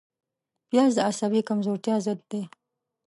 پیاز 0.69 0.91
د 0.97 0.99
عصبي 1.09 1.41
کمزورتیا 1.49 1.95
ضد 2.05 2.19
دی 2.31 2.41